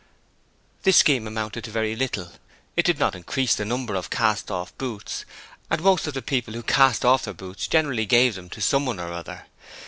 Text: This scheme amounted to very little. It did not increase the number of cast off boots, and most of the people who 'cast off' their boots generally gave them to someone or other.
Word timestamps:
This 0.81 0.97
scheme 0.97 1.27
amounted 1.27 1.63
to 1.65 1.69
very 1.69 1.95
little. 1.95 2.31
It 2.75 2.87
did 2.87 2.97
not 2.97 3.13
increase 3.13 3.53
the 3.53 3.65
number 3.65 3.93
of 3.93 4.09
cast 4.09 4.49
off 4.49 4.75
boots, 4.79 5.25
and 5.69 5.79
most 5.83 6.07
of 6.07 6.15
the 6.15 6.23
people 6.23 6.55
who 6.55 6.63
'cast 6.63 7.05
off' 7.05 7.25
their 7.25 7.35
boots 7.35 7.67
generally 7.67 8.07
gave 8.07 8.33
them 8.33 8.49
to 8.49 8.61
someone 8.61 8.99
or 8.99 9.13
other. 9.13 9.45